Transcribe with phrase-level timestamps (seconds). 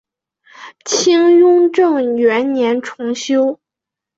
[0.83, 3.59] 清雍正元年重修。